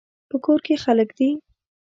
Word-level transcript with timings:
په 0.29 0.35
کور 0.45 0.59
کې 0.65 0.75
خلک 0.83 1.09
دي 1.17 1.29